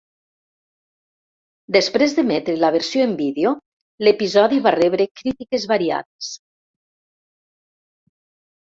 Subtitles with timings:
[1.75, 3.53] Després d'emetre la versió en vídeo,
[4.07, 6.35] l'episodi va rebre crítiques variades.